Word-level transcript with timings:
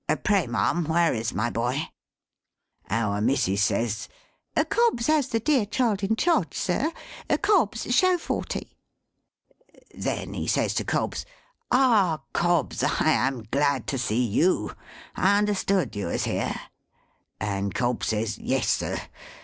Pray, 0.23 0.47
ma'am, 0.47 0.85
where 0.85 1.13
is 1.13 1.31
my 1.31 1.51
boy?" 1.51 1.79
Our 2.89 3.21
missis 3.21 3.61
says, 3.61 4.09
"Cobbs 4.67 5.05
has 5.05 5.27
the 5.27 5.39
dear 5.39 5.67
child 5.67 6.01
in 6.01 6.15
charge, 6.15 6.55
sir. 6.55 6.91
Cobbs, 7.43 7.83
show 7.93 8.17
Forty!" 8.17 8.75
Then 9.93 10.33
he 10.33 10.47
says 10.47 10.73
to 10.73 10.83
Cobbs, 10.83 11.23
"Ah, 11.69 12.23
Cobbs, 12.33 12.81
I 12.81 13.11
am 13.11 13.43
glad 13.51 13.85
to 13.89 13.99
see 13.99 14.25
you! 14.25 14.73
I 15.15 15.37
understood 15.37 15.95
you 15.95 16.07
was 16.07 16.23
here!" 16.23 16.59
And 17.39 17.75
Cobbs 17.75 18.07
says, 18.07 18.39
"Yes, 18.39 18.69
sir. 18.69 18.97